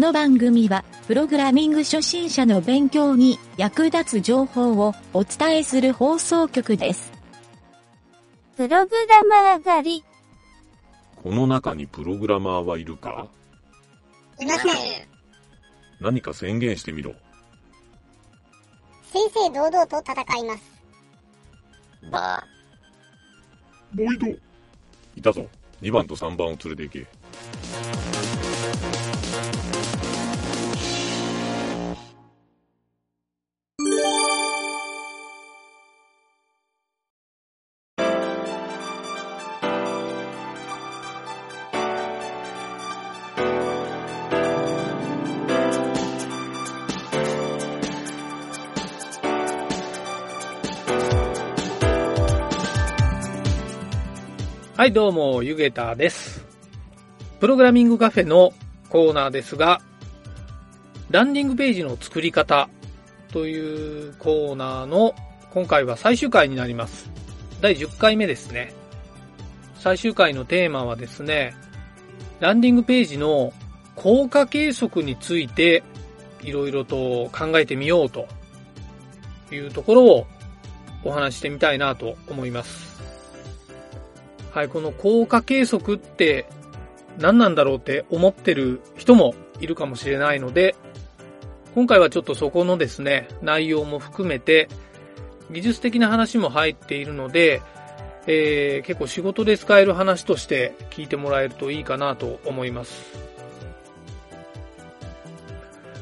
[0.00, 7.12] の番組は、プログラミング初心者の勉強に役立つ情報をお伝えする放送局です。
[8.56, 10.04] プログラマー狩り。
[11.22, 13.28] この中にプログラマーはいるか？
[14.40, 14.72] いません。
[16.00, 17.14] 何か宣言してみろ。
[19.12, 20.62] 正々堂々と戦います。
[22.10, 22.42] ば、
[23.92, 24.28] もう一度。
[25.16, 25.46] いたぞ。
[25.82, 27.06] 2番と3番を連れて行け。
[54.80, 56.42] はい、どうも、ゆげたです。
[57.38, 58.54] プログラミングカフェの
[58.90, 59.80] コーナーですが、
[61.10, 62.68] ランディングページの作り方
[63.32, 65.14] というコーナーの
[65.52, 67.10] 今回は最終回になります。
[67.60, 68.74] 第10回目ですね。
[69.76, 71.54] 最終回のテーマはですね、
[72.40, 73.52] ランディングページの
[73.94, 75.82] 効果計測について
[76.42, 78.26] いろいろと考えてみようと
[79.52, 80.26] いうところを
[81.04, 83.00] お話ししてみたいなと思います。
[84.52, 86.46] はい、この効果計測って
[87.20, 90.74] 何なんだろうって思ってる人もいるかもしれないので、
[91.74, 94.68] 今回はちょっとそこのですね、内容も含めて、
[95.50, 97.62] 技術的な話も入っているので、
[98.26, 103.30] えー、結構仕事で使える話として聞いてもらえるといいかなと思います。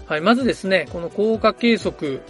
[0.07, 2.23] はい、まずですね、この効果計測、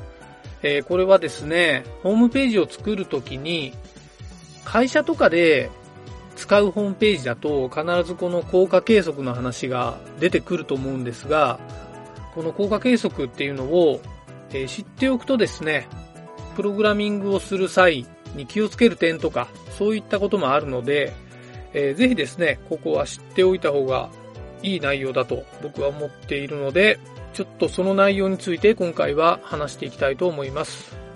[0.62, 3.72] えー、これはですね、ホームページを作るときに、
[4.64, 5.70] 会社とかで
[6.38, 11.58] 使うホームページだと必ずこの効果計測の話が出てくると思うんですが、
[12.32, 14.00] この効果計測っていうのを、
[14.52, 15.88] え知っておくとですね、
[16.54, 18.06] プログラミングをする際
[18.36, 21.12] に気をつける点とか、そういったこともあるので、
[21.74, 24.08] えーぜひですね、ここは知っておいた方が
[24.62, 27.00] いい内容だと僕は思っているので、
[27.34, 31.07] ちょっとその内容について今回は話していきたいと思います。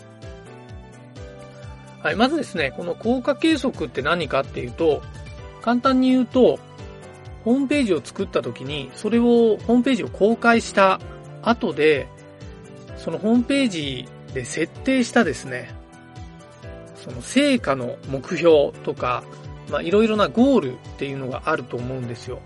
[2.03, 5.03] はい、まずですね、この効果計測って何かっていうと、
[5.61, 6.59] 簡単に言うと、
[7.45, 11.01] ホームページを作った時に、それを、ホームページを公開した
[11.43, 12.09] 後で、
[12.97, 15.73] そのホームページで設定したですね、
[16.97, 19.23] その成果の目標とか、
[19.71, 22.41] まあいろいろなゴールっていうのがあると思うんですよ。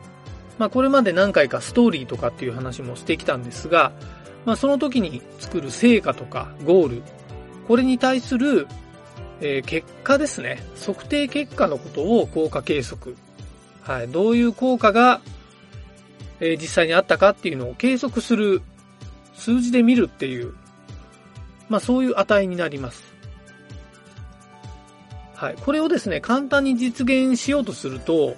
[0.58, 3.92] まあこれまで何回かストーリーとかっていう話もしてきたんですが、
[4.44, 7.02] まあその時に作る成果とかゴール、
[7.68, 8.66] これに対する
[9.40, 10.62] えー結果ですね。
[10.84, 13.16] 測定結果のことを効果計測。
[13.82, 14.08] はい。
[14.08, 15.20] どういう効果が、
[16.40, 18.62] えー実際にあったかっていうのを計測する、
[19.34, 20.54] 数字で見るっていう、
[21.68, 23.04] まあそういう値になります。
[25.34, 25.56] はい。
[25.60, 28.34] これをですね、簡単に実現しようとすると、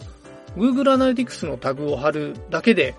[0.56, 2.96] Google Analytics のタグを貼るだけで、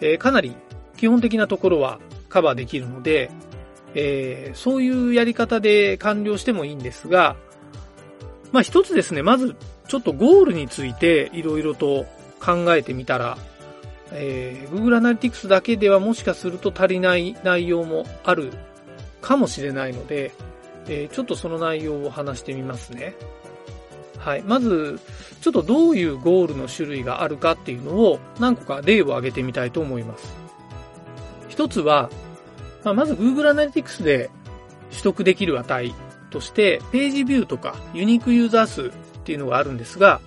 [0.00, 0.54] えーかなり
[0.96, 3.30] 基本的なところはカバーできるので、
[3.98, 7.36] えーそういうやり方で完了してもいいんですが、
[8.52, 9.56] まあ一つですね、まず
[9.88, 12.06] ちょっとゴールについていろいろと
[12.38, 13.38] 考えてみたら、
[14.12, 18.52] えー Google Analytics だけではもしかすると足りない内容もある
[19.22, 20.32] かもしれないので、
[20.88, 23.14] えーちょっとその内容を話してみますね。
[24.18, 24.42] はい。
[24.42, 24.98] まず、
[25.40, 30.34] ちょっとどういうゴールの種類があるかっていうのを何個か例を挙げてみたいと思います。
[31.48, 32.10] 一つは、
[32.86, 34.30] まあ、まず Google Analytics で
[34.90, 35.92] 取得できる値
[36.30, 38.90] として、ページビューとかユニークユーザー数っ
[39.24, 40.20] ていうのがあるんですが、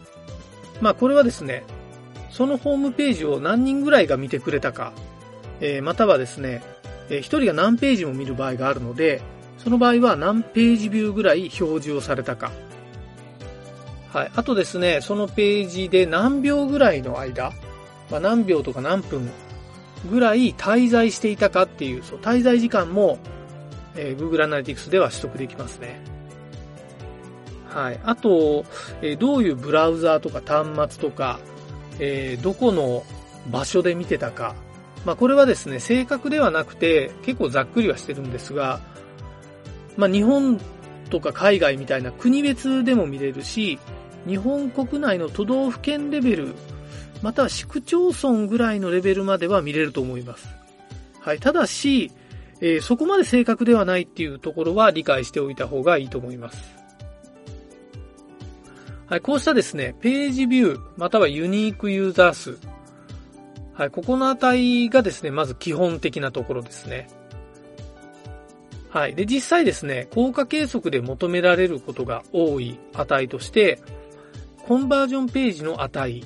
[0.82, 1.64] まあこれはですね、
[2.30, 4.92] そのホームページを何人ぐらいが見てくれたか、
[5.62, 6.62] えーまたはですね、
[7.10, 9.22] えー人が何ページも見る場合があるので、
[9.58, 12.52] その場合は何ページビューぐらい表示をされたか。
[14.12, 14.32] はい。
[14.36, 17.54] あとですね、そのページで何秒ぐらいの間、
[18.12, 19.30] まあ、何秒とか何分
[20.10, 23.20] ぐらい滞在していたかっていう、そう滞在時間も、
[23.96, 26.00] えー Google Analytics では取得できますね。
[27.68, 28.00] はい。
[28.04, 28.66] あと、
[29.02, 31.40] えーどういうブラウザーとか端末とか、
[32.00, 33.04] えーどこの
[33.52, 34.56] 場所で見てたか。
[35.06, 38.82] まあ、これはですね、正確ではなくて、結構ざっくりはしてるんですが、
[39.96, 40.60] まあ、日本
[41.10, 43.80] とか海外みたいな国別でも見れるし、
[44.28, 46.54] 日本国内の都道府県レベル、
[47.22, 50.48] または市区町村ぐらいのレベルまでは見れると思います。
[51.20, 51.40] はい。
[51.40, 52.12] ただし、
[52.62, 56.80] えーそこまで正確ではないっていうところは理解しておいた方がいいと思います。
[59.08, 59.22] はい。
[59.22, 62.58] こうしたですね、ページビュー、またはユニークユーザー数。
[63.74, 67.08] はい、ここの値がですね、まず基本的なところですね。
[68.90, 69.16] はい。
[69.16, 73.80] で、実際ですね、効果計測で求められることが多い値として、
[74.68, 76.24] コンバージョンページの値、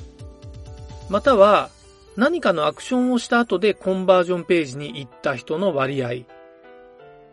[1.13, 1.69] または
[2.17, 6.07] 何かのアクションをした後でコンバージョンページに行った人の割合。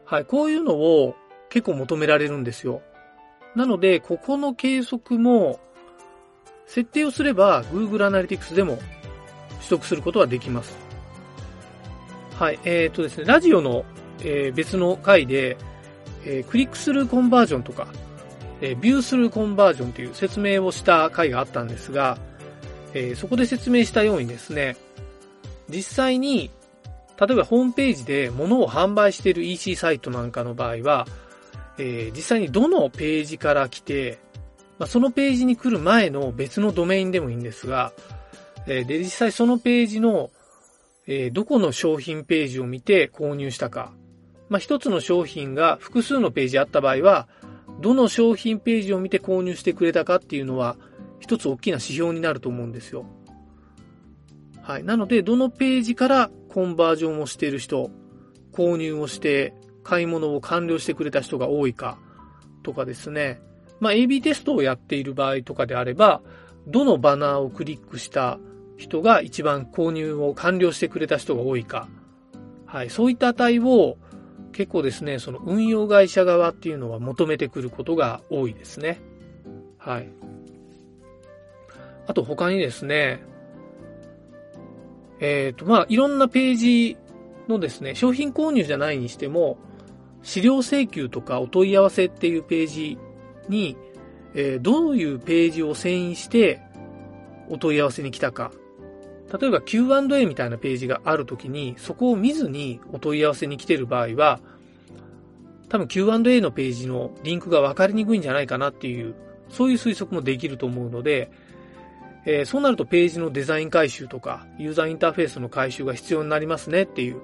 [0.05, 0.25] はい。
[0.25, 1.17] こういうのを
[1.49, 2.83] 結構求められるんですよ。
[3.57, 5.59] なので、ここの計測も、
[6.67, 10.77] 設定をすれば Google Analytics でも取得することはできます。
[12.39, 12.61] はい。
[12.65, 13.85] えっ、ー、とですね、ラジオの
[14.23, 15.57] えー、別の回で、
[16.25, 17.89] えー、クリックスルーコンバージョンとか、
[18.61, 22.19] えー、ビュースルーコンバージョンという説明をした回があったんですが、
[22.95, 24.77] えそこで説明したようにですね、
[25.69, 26.51] 実際に、
[27.19, 31.07] 例えばホームページで物を販売している EC サイトなんかの場合は、
[31.79, 34.19] え実際にどのページから来て、
[34.79, 37.93] まあ、そのページに来る前の別のドメインでもいいんですが、
[38.67, 40.31] えで、実際そのページの、
[41.07, 43.93] えどこの商品ページを見て購入したか、
[44.49, 47.29] まあ、一つの商品が複数のページあった場合は、
[47.81, 50.77] どの商品ページを見て購入してくれたかっていうのは、
[51.21, 53.07] 一つ大きな指標になると思うんですよ。
[54.63, 54.85] はい。
[54.85, 57.91] なので、どのページからコンバージョンをしている人、
[58.53, 61.99] 購入をして、買い物を完了してくれた人が多いか、
[62.63, 63.41] とかですね。
[63.81, 66.23] まあ、AB テストをやっている場合とかであれば、
[66.67, 68.39] どのバナーをクリックした
[68.77, 71.89] 人が一番購入を完了してくれた人が多いか。
[72.67, 72.91] はい。
[72.91, 73.97] そういった値を、
[74.53, 79.01] 結構ですね、その運用会社側っていうのは求めてくることが多いですね。
[79.79, 80.09] はい。
[82.11, 83.23] あと他にですね、
[85.21, 86.97] えっ、ー、と、まあ、いろんなページ
[87.47, 89.59] のですね、商品購入じゃないにしても、
[90.25, 92.99] 資料請求とかお問い合わせっていうページ
[93.49, 93.77] に、
[94.35, 96.61] えー、どういうページを遷移して
[97.49, 98.51] お問い合わせに来たか。
[99.41, 104.41] 例えば Q&A みたいなページがあるときに、そこを見ずにお問い合わせに来てる場合は、
[105.69, 109.15] 多分 Q&A のページのリンクが分かりにくいんじゃないかなっていう、
[109.49, 111.31] そういう推測もできると思うので、
[112.27, 117.21] えー、そうなるとページのデザイン回収とか、ユーザーインターフェースの回収が必要になりますねっていう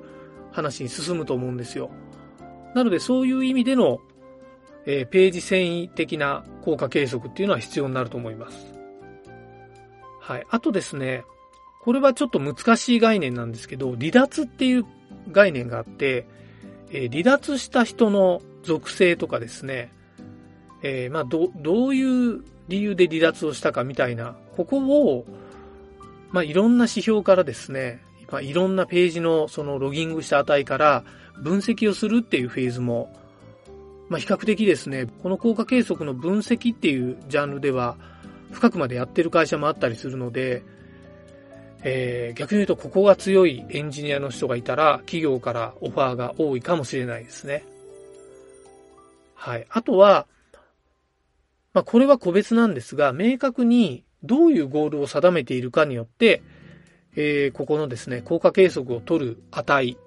[0.53, 1.91] 話に進むと思うんですよ。
[2.75, 4.01] なのでそういう意味での、
[4.87, 8.73] えー、ページ遷移的な効果計測っていうのは必要になると思います。
[10.21, 10.47] はい。
[10.51, 11.25] あとですね、
[11.83, 14.85] これはちょっと難しい概念なんですけど、離脱っていう
[15.31, 16.27] 概念があって、
[16.91, 19.93] えー、離脱した人の属性とかですね、
[20.83, 25.27] えー、まあ、ど、どういう理由で離脱をしたかみたいな、ここを、
[26.31, 31.05] まあ、いろんな指標からですね、まあ、いろんなページのそのロギングした値から
[31.39, 33.13] 分析をするっていうフェーズも、
[34.09, 37.97] まあ、比較的ですね、この効果計測の分析っていうジャンルでは
[38.51, 40.63] 深くまでやってる会社もあったりするので、
[41.83, 47.65] えー、逆に言うとここが強いエンジニアの人がいたら企業からオファーが多いかもしれないですね。
[49.35, 49.67] はい。
[49.69, 50.27] あとは、
[51.77, 56.43] まあ、これは個別なんですが、明確にどういうゴールを定めているかによって、
[57.17, 59.99] えー、ここのですね、効果計測を取る値、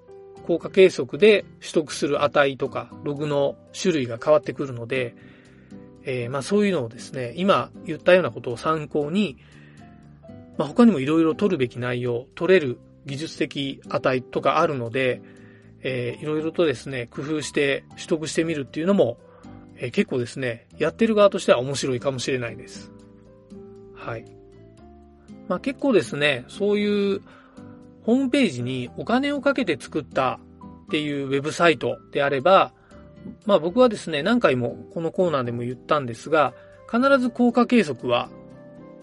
[0.48, 5.14] 効果計測で取得する値とか、ログの種類が変わってくるので、
[6.02, 9.38] えー、まあそういうのをですね、今言ったようなことを参考に、
[10.58, 15.22] まあ、他にもいろいろ取るべき内容、取れる技術的値とかあるので、
[15.84, 19.18] いろいろとですね、工夫して取得してみるっていうのも、
[19.80, 22.92] え、結構ですね、やってる側としては面白いかもしれないです。
[23.94, 24.24] はい。
[25.48, 27.22] まあ結構ですね、そういう
[28.04, 30.38] ホームページにお金をかけて作った
[30.84, 32.72] っていうウェブサイトであれば、
[33.46, 36.52] まあ僕はですね、何回もこのコーナーでも言ったんですが、
[36.90, 38.28] 必ず効果計測は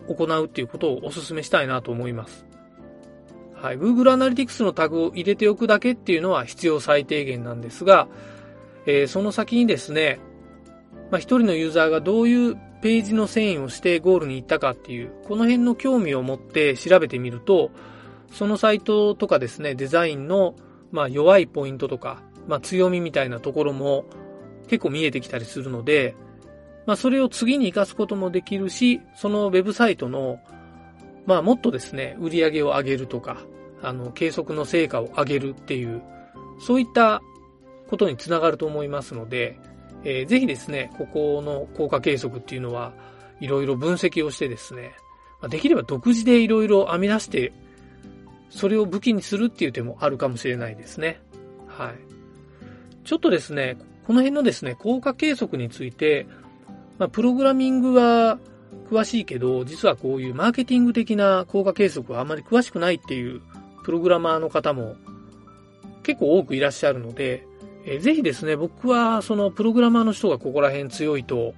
[0.08, 2.46] 行うっていうことをお勧めしたいなと思います。
[3.56, 3.80] はい。
[3.80, 8.08] Google Analytics のタグを入れておくだけっていうのは必要最低限なんですが、
[8.86, 10.20] えー、その先にですね、
[11.12, 17.72] まあ、一人のユーザーがどういうページの遷移をしてゴールに行ったかっていう、この辺の興味を持って調べてみると、
[18.32, 20.56] そのサイトとかですね、デザインの、
[20.92, 24.06] まあ、弱いポイントとか、まあ、強みみたいなところも
[24.68, 26.16] 結構見えてきたりするので、
[26.86, 30.40] まあ、それを次に活かすこともできるし、そのウェブサイトの、
[31.26, 33.38] まあ、もっとですね、売り上げを上げるとか、
[33.82, 36.02] あの、計測の成果を上げるっていう、
[36.60, 37.22] そういった
[37.90, 39.60] ことにつながると思いますので、
[40.04, 42.94] えー、ぜひですね、ここの効果計測っていうのは、
[43.40, 44.94] いろいろ分析をしてですね、
[45.50, 47.54] できれば独自でいろいろ編み出して、
[48.50, 51.20] それを武器にするっていう手もあるかもしれないですね。
[51.68, 51.96] はい。
[53.04, 56.28] ちょっとですね、この辺のですね、効果計測について、
[56.98, 58.40] まあ、プログラミングは
[58.90, 63.42] 詳しいけど、実はこういうマーケティング的な効果計測はあまり詳しくないっていう
[63.84, 64.96] プログラマーの方も
[66.04, 67.46] 結構多くいらっしゃるので、
[67.88, 71.56] えー、ぜひですね、僕はそのプログラマーの人がここら辺強いと、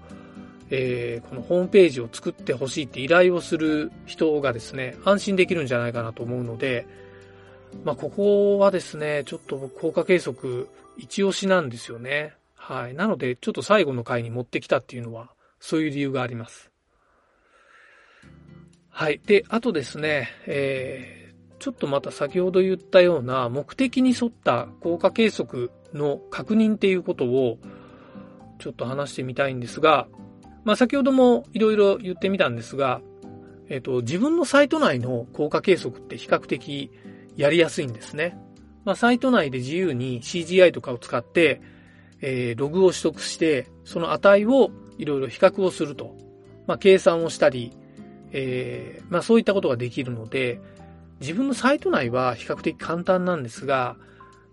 [0.69, 6.85] えー、このホームページを作ってほしいって依頼をする人がですね、安心できるんじゃないかなと思うので、
[7.83, 12.35] まあ、ここはですね、ちょっと僕効果計測一押しなんですよね。
[12.53, 12.93] はい。
[12.93, 16.69] なので、ちょっと最後の回に持ってきたっていうのは、そういう理由があります。
[18.89, 19.19] はい。
[19.25, 27.57] で、あとですね、えー、ちょっとまた先ほど言ったような目的に沿った効果計測の確認っていうことを
[28.59, 30.07] ちょっと話してみたいんですが、
[30.63, 33.01] まあ先ほどもいろいろ言ってみたんですが、
[33.69, 36.91] えっ、と、自分のサイト内の効果計測って比較的
[37.35, 38.37] やりやすいんですね。
[38.83, 41.61] まあサイト内で自由に CGI とかを使って、
[42.21, 46.15] えー、ログを取得して、その値をいろいろ比較をすると。
[46.69, 47.75] まあ、計算をしたり、
[48.31, 50.61] えー、まあ、そういったことができるので、
[51.19, 53.95] 自分のサイト内は比較的簡単なんですが、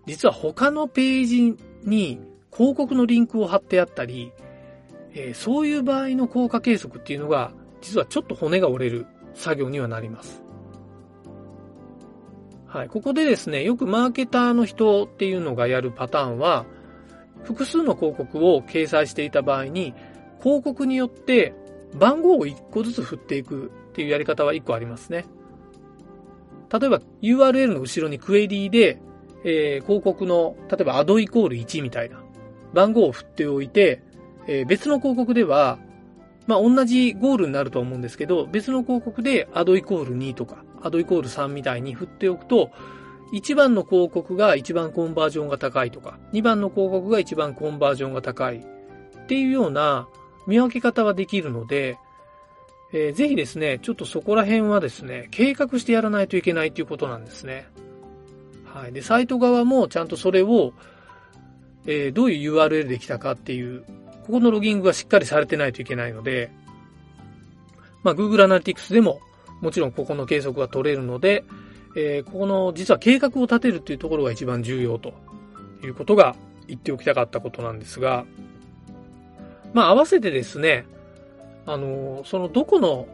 [0.07, 2.19] 実は他のページに
[2.51, 4.31] 広告のリンクを貼ってあったり、
[5.13, 10.41] えー、そういう場合の効果計測っていうのが、実はちょっと骨が折れる作業にはなります。
[12.65, 12.89] はい。
[12.89, 16.65] ここでですね、よくマーケターの人っていうのがやるパターンは、
[17.43, 19.93] 複数の広告を掲載していた場合に、
[20.41, 21.53] 広告によって
[21.97, 25.25] 番号を1個ずつ振っていくっていうやり方は1個ありますね。
[26.71, 28.99] 例えば URL の後ろにクエリーで、
[29.49, 32.21] えー、広告の、例えばアドイコール1みたいな
[32.73, 34.03] 番号を振っておいて、
[34.45, 35.79] えー、別の広告では、
[36.47, 42.71] まあ、同じゴールになると思うんですけど、別の広告でアドイコール2とか、アドイコール3みたいに振っておくと、
[43.31, 50.09] 1番の広告が一番コンバージョンが高いとか、2番の広告が一番コンバージョンが高いっていうような
[50.45, 51.97] 見分け方ができるので、
[52.91, 57.67] えー、ぜひですね、ちょっとそこら辺はですね、計画してやらないといけないということなんですね。
[58.77, 58.93] はい。
[58.93, 60.73] で、サイト側もちゃんとそれを、
[61.87, 63.81] えー、どういう URL で来たかっていう、
[64.27, 66.51] ここのロギングがしっかりされてないといけないので、
[68.03, 69.19] まあ、Google Analytics でも
[69.61, 71.43] もちろんここの計測が取れるので、
[71.95, 75.13] えー、ここの実は計画を立てるっていうところが一番重要と
[75.83, 76.35] いうことが
[76.67, 78.25] 言っておきたかったことなんですが、
[79.73, 80.85] まあ合わせてですね、
[81.65, 83.07] あの、そのどこの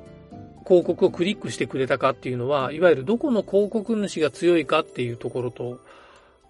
[0.63, 5.79] 広告をクリックしてくれたかっていうのは、いわゆるどこの広告主が強いかっていうところと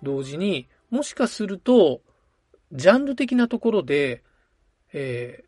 [0.01, 2.01] 同時に、もしかすると、
[2.71, 4.23] ジャンル的なところで、
[4.93, 5.45] えー、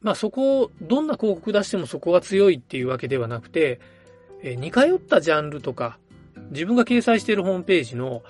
[0.00, 3.80] まあそこを、どんな広告出してもそこが強いっていうわけではなくて、
[4.42, 5.98] えー、似通ったジャンルとか、
[6.50, 8.22] 自分が掲載しているホームページの、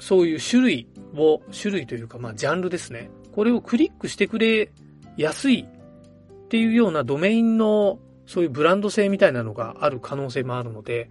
[0.00, 0.86] そういう種類
[1.16, 3.10] を、種類というか、まあ、ジャンルですね。
[3.34, 4.70] これをクリックしてくれ
[5.16, 7.98] やすいっていうようなドメインの、
[8.28, 11.10] そういうブランド性みたいなのがある可能性もあるので、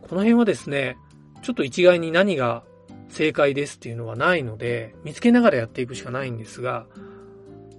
[0.00, 0.96] この辺はですね、
[1.42, 2.64] ちょっと一概に何が
[3.10, 6.86] 正解ですっていうのはないので、見つけながらやっていくしかないんですが、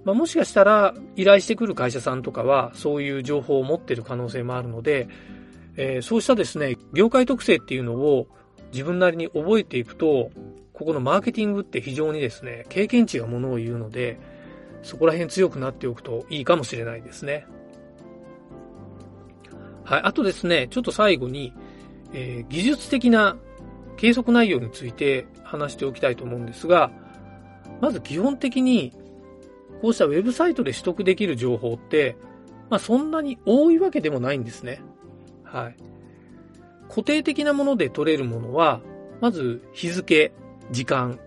[0.04, 5.08] まあ、もしかしたら依頼してくる会社さんとかはそういう情報を持ってる可能性もあるので、
[5.76, 8.28] えー、そうしたですね、業界特性っていうのを
[8.72, 10.30] 自分なりに覚えていくと、
[10.72, 14.20] ここのマーケティングって非常にですね、経験値がものを言うので、
[14.84, 17.46] そこら辺強くなっておくといいかもしれないですね。
[19.90, 20.02] はい。
[20.04, 21.52] あとですね、ちょっと最後に、
[22.12, 23.36] えー、技術的な
[23.96, 26.92] 計測内容について話しておきたいと思うんですが、
[27.80, 28.92] まず基本的に、
[29.82, 32.16] こうしたウェブサイトで取得できる情報って、
[32.68, 34.80] まあそんなに多いわけでもないんですね。
[35.42, 35.76] はい。
[36.88, 38.80] 固定的なもので取れるものは、
[39.20, 40.32] まず日付、
[40.70, 41.18] 時間。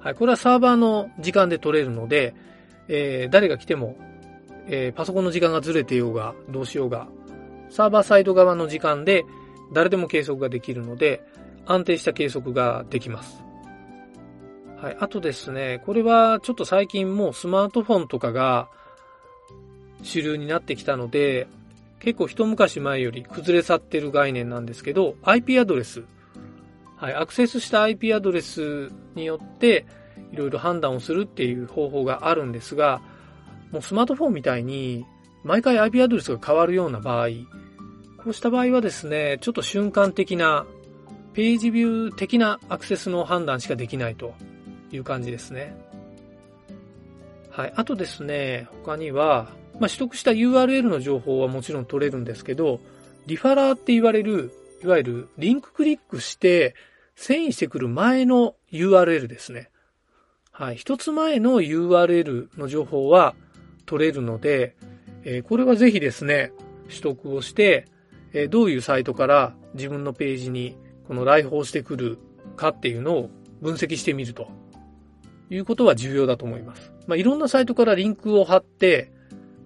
[0.00, 0.14] はい。
[0.14, 2.34] これはサーバーの時間で取れるので、
[2.88, 3.98] えー、誰が来ても、
[4.66, 7.06] えー、パソコンの時間がずれてようが、どうしようが、
[7.72, 9.24] サーバーサイド側の時間で
[9.72, 11.22] 誰でも計測ができるので、
[11.66, 13.42] 安定した計測ができます。
[14.76, 14.96] はい。
[15.00, 18.68] あとですね、これはちょっと最近もうスマートフォンとかが
[20.02, 21.46] 主流になってきたので、
[22.00, 26.02] 結構一昔前より崩れ去ってる概念なんですけど、IP アドレス。
[26.96, 29.86] はい、アクセスした IP アドレスによって、
[30.32, 33.00] いろいろ判断をするっていう方法があるんですが、
[33.70, 35.06] もうスマートフォンみたいに、
[35.44, 37.28] 毎回 IP アドレスが変わるような場合、
[38.18, 40.66] こうした場合はですね、ちょっと瞬間的な、
[41.34, 44.34] ページビュー的なアクセスの判断しかできないと
[44.92, 45.74] いう感じですね。
[47.50, 47.72] はい。
[47.74, 49.48] あとですね、他には、
[49.80, 52.80] まあ、取得した URL の情報はもちろん取れるんですけど、
[53.26, 56.74] リファラーって言われる、いわゆるリンククリックして
[57.16, 59.70] 遷移してくる前の URL ですね。
[60.50, 60.76] はい。
[60.76, 63.34] 一つ前の URL の情報は
[63.86, 64.76] 取れるので、
[65.24, 66.52] え、これはぜひですね、
[66.88, 67.86] 取得をして、
[68.32, 70.76] え、どういうサイトから自分のページに
[71.06, 72.18] この来訪してくる
[72.56, 74.48] かっていうのを分析してみると
[75.50, 76.92] いうことは重要だと思います。
[77.06, 79.12] まあ、いろんなサイトからリンクを貼って、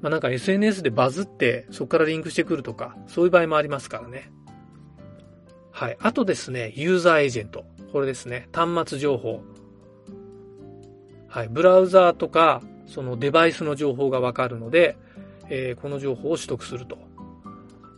[0.00, 4.30] まあ、なんか SNS でバズってそこからリンクしてくるとか、そういう場合もありますからね。
[5.70, 5.96] はい。
[6.00, 7.64] あとですね、ユーザーエージェント。
[7.92, 9.42] これですね、端末情報。
[11.28, 11.48] はい。
[11.48, 14.96] ブラウザーとか、そのデバイスの情報がわかるので、
[15.48, 16.98] えー、この情報を取得すると。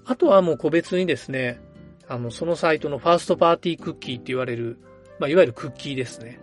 [0.04, 1.60] あとはもう個別にですね、
[2.08, 4.78] あの、そのサイトのファーストパーティークッキーって言われる、
[5.18, 6.40] まあ、いわゆるクッキーですね。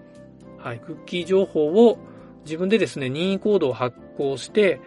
[0.59, 0.79] はい。
[0.79, 1.97] クッキー情報を
[2.43, 4.79] 自分でですね、任意コードを発行して、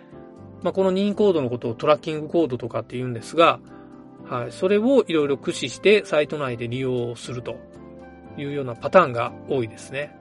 [0.62, 3.60] まあ、この任意コードのことをトラッキングコードとかって言うんですが、
[4.28, 4.52] はい。
[4.52, 7.56] それをいろいろ駆使してサイト内で利用すると
[8.37, 10.16] いうようなパターンが多いですね。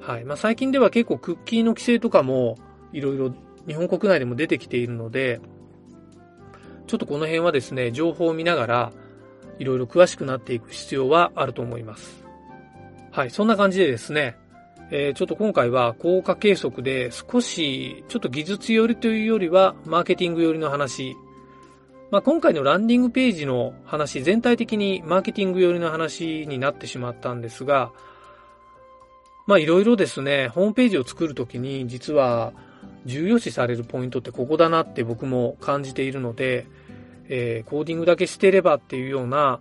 [0.00, 0.24] はい。
[0.24, 2.56] まあ、最近では結構クッキーの規制とかも
[2.92, 3.34] いろいろ
[3.66, 5.40] 日本国内でも出てきているので、
[6.86, 8.92] ちょっとこの辺はですね、情報を見ながら、
[9.58, 12.24] いろいろ詳しくなっていく必要はあると思います。
[13.10, 14.36] はい、そんな感じでですね、
[14.90, 21.16] えー、ちょっと今回は効果計測で少し、ちょっと技術寄りというよりは、マーケティング寄りの話。
[22.10, 27.92] まあ、今回のランディングページの話、全体的にマーケティング寄りの話になってしまったんですが、
[29.46, 32.52] まあいろいろですね、ホームページを作るときに実は
[33.04, 36.66] 重要視されるポイントってここだなって僕も感じているので、
[37.28, 39.60] えー、コーディングだけしてればっていうような、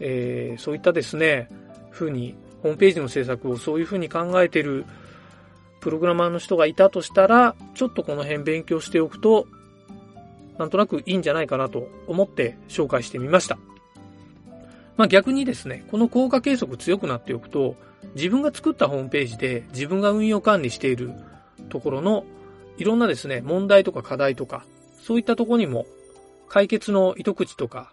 [0.00, 1.48] えー、そういったですね、
[1.90, 4.84] 風に、ホームページの制作をそういう風に考えてる
[5.80, 9.46] プログラマーの人がいたとしたら、ちょっとこの辺勉強しておくと、
[10.58, 13.58] なんとなくいいんじゃないかなと思って紹介してみました。
[14.96, 17.74] まあ逆にですね、この効果計測強くなっておくと、
[18.14, 21.10] 自分が作ったホームページで自分が運用管理している
[21.68, 22.24] ところの
[22.78, 24.64] いろんなですね、問題とか課題とか、
[25.02, 25.86] そういったとこにも
[26.48, 27.92] 解決の糸口とか、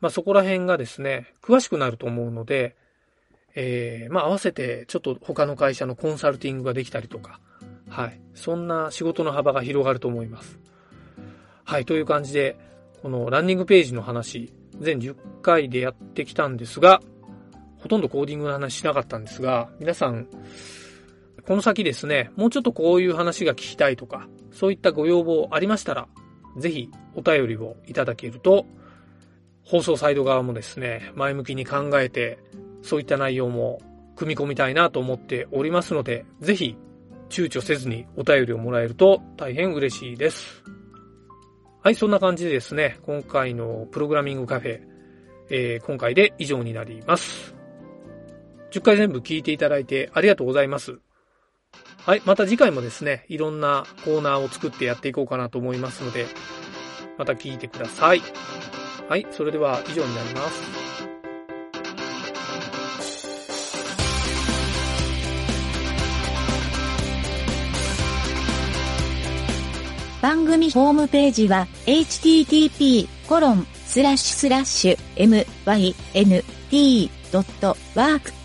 [0.00, 2.76] まあそこら辺がですね、詳しくなると思うので、
[3.54, 7.40] えー、まあ合わせてちょっと他の会社のコンサルティングができたりとか、
[7.88, 8.20] はい。
[8.34, 10.58] そんな仕事の幅が広がると思います。
[11.64, 11.84] はい。
[11.84, 12.56] という感じで、
[13.02, 17.00] このランニングページの話、全10回でやってきたんですが、
[17.78, 20.28] ほとんどコーディングの話しなかったんですが、皆さん、
[21.48, 26.06] この先ですね、もうちょっとこういう話が聞きたいとか、そういったご要望ありましたら、
[26.58, 28.66] ぜひお便りをいただけると、
[29.64, 32.38] 放送サイド側もですね、前向きに考えて、
[32.82, 33.80] そういった内容も
[34.14, 36.76] 組み込みたいなと思っておりますので、ぜひ
[37.30, 40.62] 躊躇せずにお便りをもらえると大変嬉しいです。
[41.80, 44.80] はい、そんな感じでですね、今回のプログラミングカフェ、
[45.48, 47.54] えー、今回で以上になります。
[48.70, 51.00] 10回全部聞いていただいてありがとうございます。
[52.08, 56.26] はい、また次回もですね、いろんなコーナーを作ってやっていこうかなと思いますので、
[57.18, 58.22] また聞いてください。
[59.08, 60.62] はい、それでは以上になります。
[70.22, 73.08] 番組ホームページは http://myn.t.work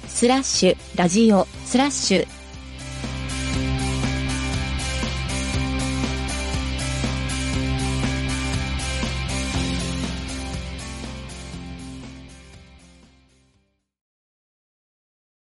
[0.08, 2.28] スラッシュラジオスラッシュ